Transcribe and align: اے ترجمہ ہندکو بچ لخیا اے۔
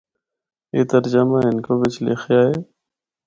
اے 0.73 0.79
ترجمہ 0.91 1.39
ہندکو 1.45 1.73
بچ 1.81 1.93
لخیا 2.05 2.39
اے۔ 2.47 2.55